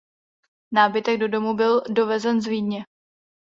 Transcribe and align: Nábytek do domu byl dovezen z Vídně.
Nábytek 0.71 1.17
do 1.19 1.27
domu 1.27 1.53
byl 1.53 1.81
dovezen 1.93 2.41
z 2.41 2.47
Vídně. 2.47 2.83